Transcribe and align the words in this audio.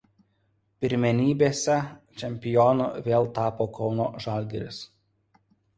Pirmenybėse 0.85 1.77
čempionu 2.23 2.89
vėl 3.11 3.31
tapo 3.39 3.71
Kauno 3.79 4.13
„Žalgiris“. 4.27 4.83